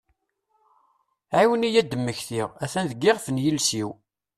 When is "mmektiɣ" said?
1.99-2.49